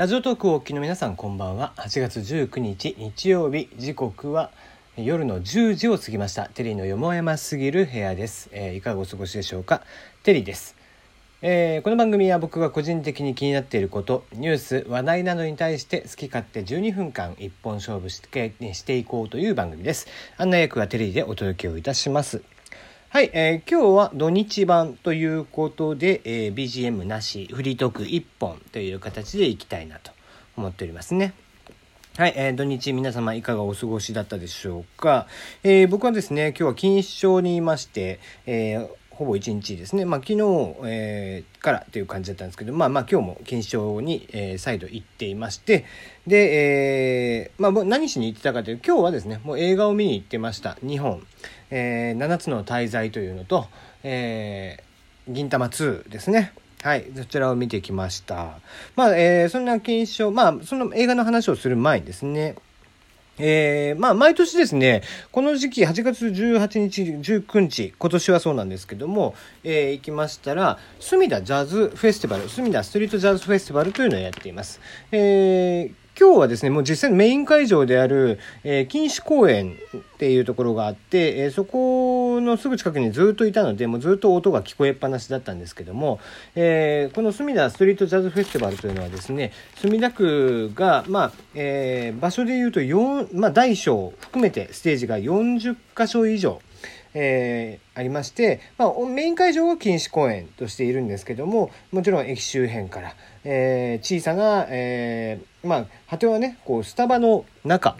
[0.00, 1.74] ラジオトークをお聞きの皆さんこんばんは。
[1.76, 3.68] 8月19日日曜日。
[3.76, 4.50] 時刻は
[4.96, 6.46] 夜の10時を過ぎました。
[6.46, 9.82] テリーのよもやますぎる部屋です、えーいかがお過ごしでしょうか？
[10.22, 10.74] テリーです、
[11.42, 20.06] えーこの番組は僕が個人的に気になっていることニュース話題などに対して好き勝手12分間一本勝負してしていこうという番組です。
[20.38, 22.40] 案内役はテリーでお届けをいたします。
[23.12, 30.12] はい、えー今日は土日版ということで、えー BGM なしフリートーク1本という形でいきたいなと
[30.56, 31.34] 思っておりますね。
[32.16, 35.26] はい、えー土日皆様いかがお過ごしだったでしょうか。
[35.64, 40.38] えー僕はですね、今日は錦糸町にいまして、えーほぼ一日ですね、まあ、昨日、
[40.86, 45.84] えーからという感じだったんですけど、まあまあ今日も錦糸町に、えー再度行っていまして、
[46.28, 50.78] で、えーまあ何しに行ってたかというと、今日はですね、もう映画を見に行ってました。
[50.84, 51.26] 2本。
[51.70, 53.66] えー、7つの大罪というのと、
[54.02, 56.52] えー、銀魂2ですね。
[56.82, 58.58] はい、そちらを見てきました。
[58.96, 62.56] まあ、えーそんな金賞、まあ、その映画の話をする前にですね、
[63.38, 74.80] えーまあ、毎年ですね、この時期、8月18日、19日、今年はそうなんですけども、えー行きましたら、隅田ジャズフェスティバル、隅田ストリートジャズフェスティバルというのをやっています。
[75.12, 86.20] えー今日はですね、もう実際のメイン会場である、えー錦糸公園っていうところがあって、えーそこのすぐ近くにずっといたので、もうずっと音が聞こえっぱなしだったんですけども、
[86.56, 96.60] えーこの隅田ストリートジャズフェスティバルというのはですね、墨田区が、まあ、えー場所で言うと4、まあ、大小含めてステージが40箇所以上、
[97.14, 107.96] えーありまして、まあ、メイン会場は錦糸公園としているんですけどももちろん駅周辺から、えー小さな、えーまあ果てはねこうスタバの中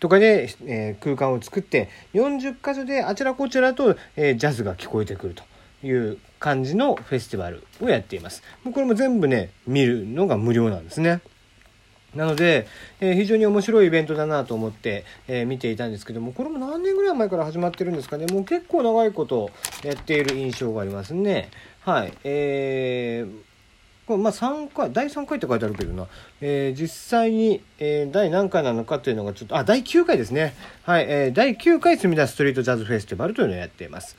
[0.00, 5.44] とかで、え空間を作って40箇所であちらこちらと、えジャズが聞こえてくると
[5.86, 8.42] いう感じのフェスティバルをやっています。
[8.64, 11.22] もうこれも全部ね見るのが無料なんですね。
[12.16, 12.66] なので、
[13.00, 18.26] えー非常に面白いイベントだなと思って、えー見ていたんですけども、これも何年ぐらい前から始まってるんですかね。
[18.26, 19.50] もう結構長いこと
[19.82, 21.50] やっている印象がありますね。
[21.80, 22.12] はい。
[22.24, 23.54] えー
[24.06, 26.06] これまあ3回、第3回って書いてあるけどな、
[26.42, 30.54] えー実際に、えー第何回なのかというのがちょっと、あ、第9回ですね。
[30.82, 34.14] はい、えー第9回墨田ストリートジャズフェスティバルというのをやっています。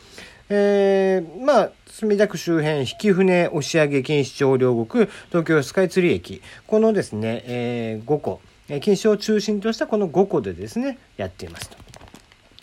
[0.50, 11.78] えーまあ、墨田区周辺、引舟、押上、錦糸町、両国、東京スカイツリー駅、このですね、え5個、えー錦糸町を中心としたこの5個でですね、やっていますと。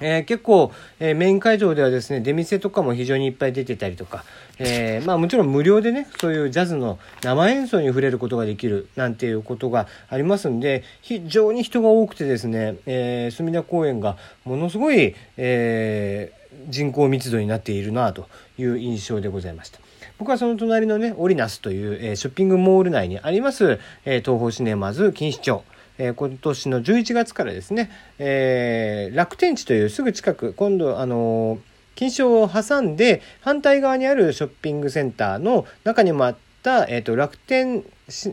[0.00, 0.70] えー結構、
[1.00, 4.24] えーメイン会場ではですね、出店とかも非常にいっぱい出てたりとか、
[4.60, 19.80] えーまあもちろん無料でね、そういうジャズの生演奏に触れることができるなんていうことがありますんで、非常に人が多くてですね、えー墨田公園がものすごい、えー人口密度になっているなという印象でございました。
[20.18, 25.64] 僕はその隣のね、オリナスという、えーショッピングモール内にあります、えー東宝シネマズ錦糸町。
[25.98, 31.60] え今年の11月からですね、えー楽天地というすぐ近く、今度、あのー
[31.94, 37.84] 錦糸町を挟んで、反対側にあるショッピングセンターの中にもあった、えっ、と、楽天、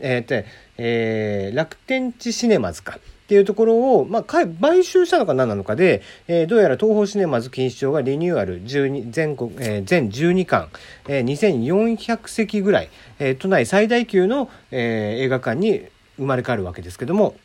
[0.02, 0.48] えーと
[0.78, 2.98] えー楽天地シネマズか。
[3.30, 4.48] っていうところを、まあ、買
[4.82, 10.68] 収したのか何なのかで、えーどうやら東宝シネマズ錦糸町がリニューアル12全国、えー全12巻、
[11.06, 12.88] えー2400席ぐらい、
[13.20, 15.86] えー都内最大級の、えー映画館に
[16.16, 17.36] 生まれ変わるわけですけども、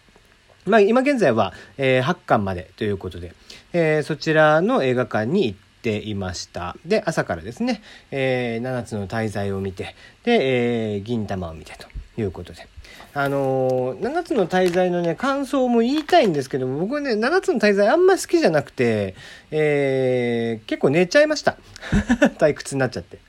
[0.66, 3.36] まあ、今現在は、えー8巻までということで、
[3.74, 6.76] えーそちらの映画館に行っていました。
[6.84, 11.88] で、朝からですね、えー7つの大罪を見て、で、えー銀玉を見てと
[12.20, 12.68] いうことで。
[13.18, 19.16] あのー7つの大罪のね、感想も言いたいんですけども、僕はね、7つの大罪あんま好きじゃなくて、
[19.52, 21.56] えー結構寝ちゃいました。
[22.38, 23.20] 退屈になっちゃって。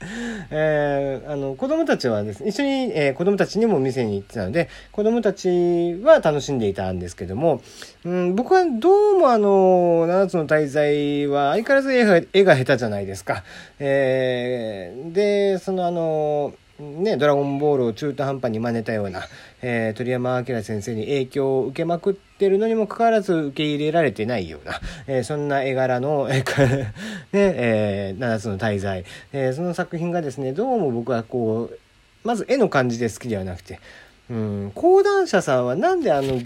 [0.50, 7.62] えーあの、子供たちはですね、一緒に、えー子供たちにも店に行ってたので、子供たちは楽しんでいたんですけども、
[8.04, 13.44] うん、僕はどうもあの、7つの大罪は相変わらず絵が下手じゃないですか。
[13.78, 19.26] えーで、そのあの、ね、ドラゴンボールを中途半端に真似たような、
[19.62, 26.92] えー鳥山明先生に影響を受けまくってるのにもかかわらず受け入れられてないような、えーそんな絵柄の、えー ね
[27.32, 31.78] えー七つの大罪、えーその作品がですねどうも僕はこう
[32.26, 33.80] まず絵の感じで好きではなくて、
[34.28, 36.40] うん、講談社さんはなんであの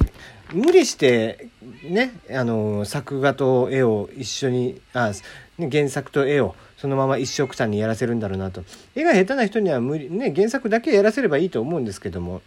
[0.52, 1.48] 無理して
[1.82, 5.12] ねあの作画と絵を一緒にあ、
[5.58, 8.64] ね、原作と絵をそのまま一緒くたにやらせるんだろうなと。
[8.94, 12.40] 絵が下手な人には無理、ね、原作だけやらせればいいと思うんですけども、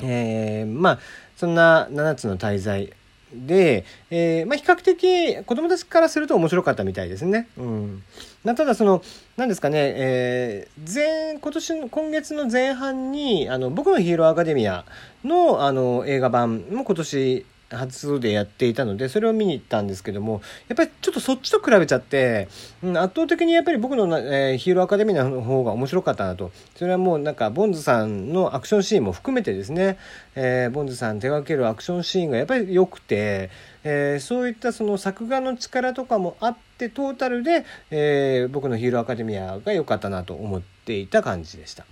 [0.00, 0.98] えーまあ
[1.36, 2.92] そんな7つの大罪
[3.32, 7.48] で、えー、まあ、比較的子供たちからすると面白かったみたいですね。
[7.56, 8.02] うん、
[8.44, 9.02] ただその
[9.36, 14.84] 何ですかね、えー、前今年今月の前半にあの僕のヒーローアカデミア
[15.24, 22.48] のあの映画版も今年初でやっていたのでそれを見に行ったんですけどもやっぱりちょっとそっちと比べちゃって、
[22.82, 29.98] うん、圧倒的にやっぱり僕の、えー、ヒーローアカデミーの方が面白かったなとそれはもうなんかボンズさんのアクションシーンも含めてですね、
[30.34, 33.50] えー、ボンズさん手掛けるアクションシーンがやっぱり良くて、
[33.84, 41.84] えー、そういったその作画の力とかもあってトータルで、えー、僕のヒーローアカデミアが良かったなと思っていた感じでした。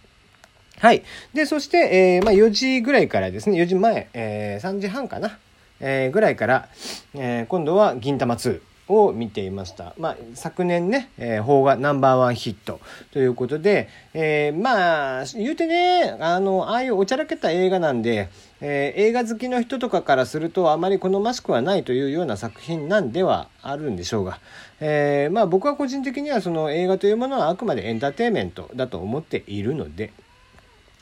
[0.79, 1.02] はい。
[1.32, 5.38] で、そして、えー、まあ、4時ぐらいからですね、4時前、えー、3時半かな。
[5.81, 6.69] えー、ぐらいから、
[7.14, 9.94] えー、今度は銀魂2を見ていました。
[9.99, 12.81] まあ、昨年ね、えー、邦画ナンバーワンヒット
[13.11, 18.28] ということで、えー、まあ、言うてね、あの、ああいうおちゃらけた映画なんで、
[18.61, 24.38] えー、映画好きの人とかからするとあまり好ましくはないというような作品なんではあるんでしょうが、
[24.81, 30.12] えー、まあ僕は個人的にはその映画というものはあくまでエンターテインメントだと思っているので、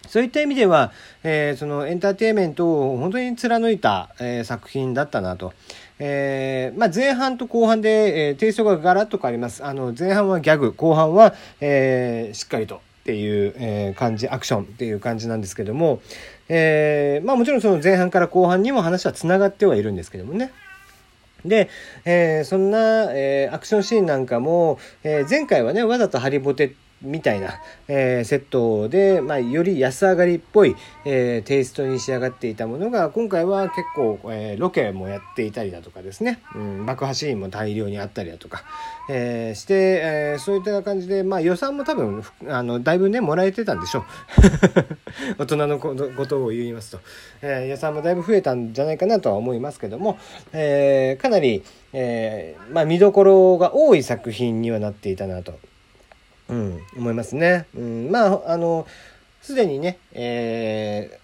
[0.09, 0.93] そういった意味では、
[1.23, 5.53] えー、そのエンターテインメントを本当に貫いた、えー、作品だったなと。
[5.99, 9.65] えーまあ、前半と後半で、えー、テイストがガラッと変わります。
[9.65, 16.01] あの前半はギャグ、後半は、えー、しっかりとっていう、えー、感じ、アクションっていう感じなんですけども、
[16.49, 20.53] えー、まあもちろんその前半から後半にも話はつながってはいるんですけどもね。
[21.45, 21.69] で、
[22.05, 26.73] えー、そんな、えー、アクションシーンなんかも、えー、前回はね、わざとハリボテっ
[27.05, 30.75] みたいな、えー、セットで、まあ、より安上がりっぽい、
[31.05, 38.65] えー、テイストに仕上がっていたものが今回は結構、えー、ロケもやっていたりだとかですね、うん、爆破シーンも大量にあったりだとか、
[39.09, 44.05] えー、して、えー、そういった感じで、まあ、予算も多分あのだいぶねもらえてたんでしょう。
[45.39, 45.95] 大人のこ
[46.27, 47.01] とを言いますと、
[47.43, 50.19] えー、予算もだいぶ増えたんじゃないかなとは思いますけども、
[50.53, 51.63] えー、かなり、
[51.93, 55.59] えーまあ、見どころが多い作品にはなっていたなと。
[56.49, 57.67] うん、思いますね。
[57.75, 58.87] うん、まあ、あの、
[59.41, 61.19] すでにね、え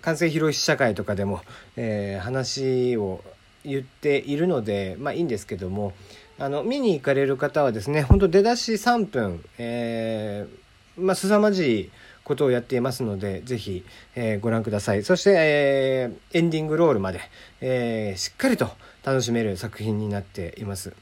[0.00, 1.40] ー、完成披露試写会とかでも、
[1.76, 3.22] えー、話を
[3.64, 5.92] 言っているので、まあいいんですけども、
[6.38, 11.90] あの、見に行かれる方はですね、本当出だし3分、えー、まあ、凄まじい
[12.24, 13.84] ことをやっていますので、ぜひ、
[14.14, 15.02] えー、ご覧ください。
[15.02, 17.20] そして、えー、エンディングロールまで、
[17.60, 18.70] えー、しっかりと
[19.04, 20.92] 楽しめる作品になっています。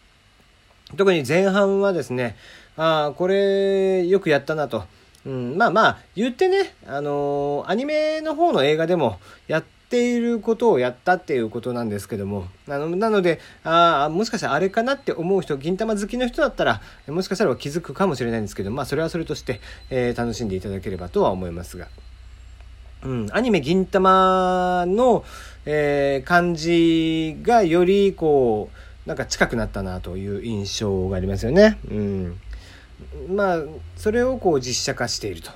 [0.97, 2.37] 特に前半はですね、
[2.77, 4.85] ああ、これよくやったなと。
[5.25, 9.19] うん、まあまあ、言ってね、あのー、アニメの方の映画でも
[9.49, 21.89] やっていることをやったっていうことなんですけども、あの、なので、ああ、もしかしたらあれかなって思う人、銀玉好きの人だったら、もしかしたら気づくかもしれないんですけど、まあそれはそれとして、えー、楽しんでいただければとは思いますが。
[23.03, 25.25] うん、アニメ銀玉の、
[25.65, 31.79] えー、感じがよりこう、なんか近くなったなという印象がありますよね。
[31.89, 32.41] うん。
[33.29, 33.63] まあ、
[33.97, 35.51] それをこう実写化していると。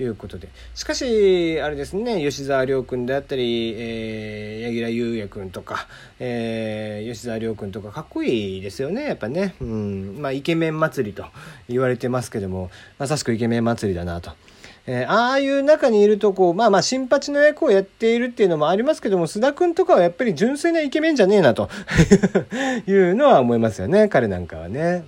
[0.00, 0.48] いうことで。
[0.74, 5.86] しかし、あれですね、吉沢亮君であったり、えー、柳楽優弥君とか、
[6.18, 9.54] えー、吉沢亮君とかかっこいいですよね、やっぱね。
[9.60, 10.16] うん。
[10.18, 11.26] まあ、イケメン祭りと
[11.68, 14.32] 言われてますけども、まさしくイケメン祭りだなと。
[14.84, 21.68] えー、ああいう中にいるとこう、まあまあ、新八の役をやっているっていうのもありますけども、須田くんとかはやっぱり純粋なイケメンじゃねえなと
[22.88, 25.04] いうのは思いますよね、彼なんかはね。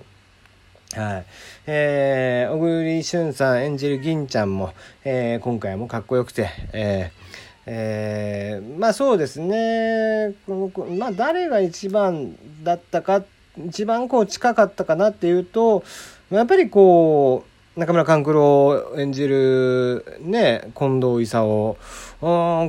[0.95, 1.25] はい。
[1.67, 7.25] えー、小栗旬さん演じる銀ちゃんも、えー、今回もかっこよくて、えー
[7.65, 10.35] えー、まあそうですね、
[10.97, 13.23] まあ誰が一番だったか、
[13.67, 15.83] 一番こう近かったかなっていうと、
[16.29, 21.75] やっぱりこう、中村勘九郎演じるね、近藤勲。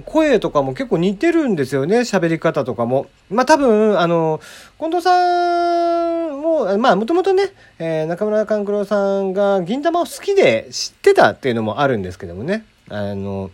[0.05, 3.07] 声とかも結構似てるんですよね、喋り方とかも。
[3.31, 4.41] まあ多分、あの、
[4.81, 12.65] 近藤さんも、まあもともとね、えー、中村勘九郎さんが銀玉を好きで知ってたっていうのもあるんですけどもね。
[12.89, 13.53] あの、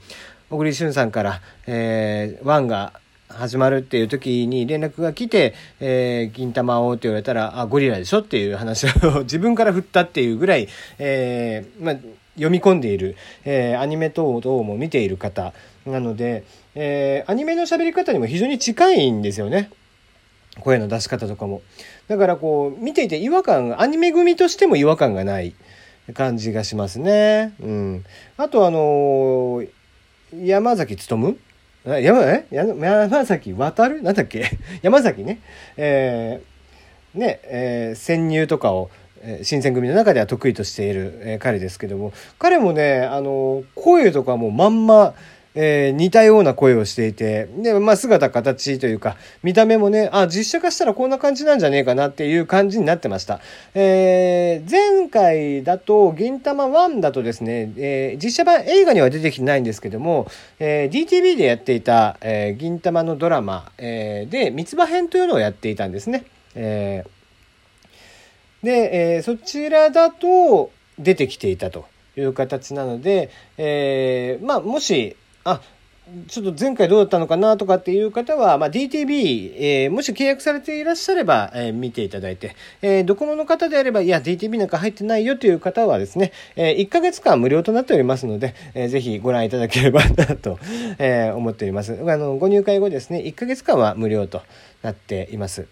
[0.49, 2.95] 小栗旬さんから、えー、ワンが
[3.33, 11.97] 始まるっていう時に連絡が来て、えー、銀玉をって言われたら、あ、ゴリラでしょっていう話を 自分から振ったっていうぐらい、えー、まあ、
[12.35, 15.53] 読み込んでいる、えー、アニメ等々も見ている方
[15.87, 19.71] なので、えー、アニメの喋り方にも非常に近いんですよね。
[20.61, 21.63] 声の出し方とかも。
[22.09, 25.55] だからこう、見ていて違和感、アニメ組としても違和感がない
[26.15, 27.55] 感じがしますね。
[27.61, 28.05] うん。
[28.37, 29.69] あとあのー、
[30.35, 31.37] 山崎努
[31.85, 34.03] 山、え山崎渡る？
[34.03, 34.45] なんだっけ？
[34.83, 35.41] 山崎ね。
[35.77, 38.89] えー、ね、えー、潜入とかを、
[39.23, 45.15] えー、新選組の中では得意としている、えー、彼ですけども、彼もね、あの、声とかもまんま、
[45.55, 53.41] えー、似たような声をしていて、で、まあ、姿形というか、見た目もね、あ、実写化したらこんな感じなんじゃねえかなっていう感じになってました。
[53.75, 60.27] えー、前回だと、銀玉1だとですね、えー、実写版映画には出てきてないんですけども、
[60.59, 66.25] えー、DTV でやっていた、えー、銀玉のドラマ、えー、で、三つ葉編というのをやっていたんですね。
[66.55, 75.61] えー、で、えー、そちらだと出てきていたという形なので、えー、まあ、もし、あ
[76.29, 90.59] ちょっと前回どうだったのかなとかっていう方は、まあ、DTB、えー、もし契約されていらっしゃれば、えー、見ていただいて、えー、ドコモの方であれば、いや、DTB なんか入ってないよという方はですね、えー、1ヶ月間無料となっておりますので、えー、ぜひご覧いただければなと、
[90.99, 91.99] えー、思っております。
[92.07, 94.43] あの、ご入会後ですね、1ヶ月間は無料と
[94.83, 95.67] なっています。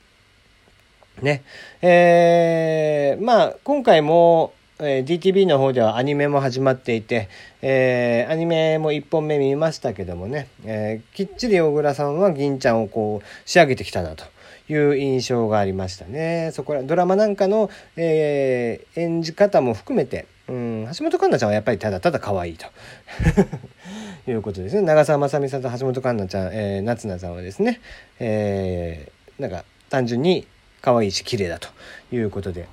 [1.21, 1.43] ね。
[1.83, 7.29] えー、まあ、今回も、えー、DTV の方ではアニメも始まっていて、
[7.61, 14.25] えー、アニメも1本目見ましたけどもね、えー、きっちり小倉さんは銀ちゃんをこう仕上げてきたなと
[14.73, 16.51] いう印象がありましたね。
[16.55, 22.67] そこらドラマなんかの、えー、演じ方も含めて、うん、橋本環奈ちゃんはやっぱりただただ可愛いと
[24.31, 24.83] いうことですね。
[24.83, 27.81] 長澤まさみさんと橋本環奈ちゃん、えー、夏菜さんはですね、
[28.19, 30.47] えー、なんか単純に
[30.81, 31.69] 可愛いし綺麗だと
[32.13, 32.67] いうことで、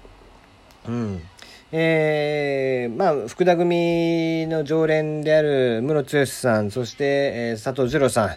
[0.87, 1.21] うん。
[1.71, 8.29] えー、まあ、福田組の常連である室剛さん、そして、えー、佐藤二郎さん、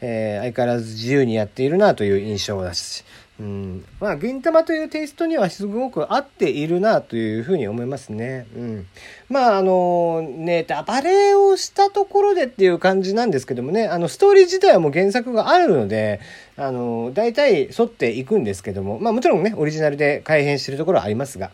[0.00, 3.04] えー、相変わらず自由にやっているなという印象だし、
[3.38, 8.46] うん、まあ、銀玉というテイストにはすごく合っているなというふうに思いますね。
[8.56, 8.86] うん。
[9.28, 16.20] まあ、あの、ネタバレをしたところでっていう感じなんですけどもね、あの、ストーリー自体はもう原作があるので、
[16.56, 21.50] あの、大体沿っていくんですけども、まあもちろんね、オリジナルで改変してるところはありますが、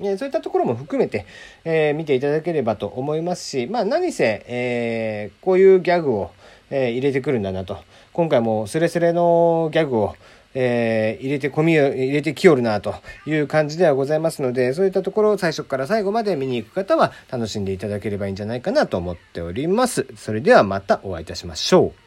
[0.00, 1.26] えそういったところも含めて、
[1.64, 6.30] えー、見ていただければと思いますし、まあ何せ、えー、こういうギャグを、
[6.70, 7.78] えー、入れてくるんだなと。
[8.12, 10.16] 今回もスレスレのギャグを、
[10.54, 12.94] えー、入れて込み入れてきよるなと
[13.26, 20.06] いう感じではございますので、そういったところを最初から最後まで見に行く方は楽しんでいただければいいんじゃないかなと思っております。
[20.16, 22.05] それではまたお会いいたしましょう。